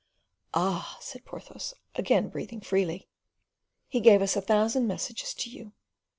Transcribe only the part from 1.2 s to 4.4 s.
Porthos, again breathing freely. "He gave us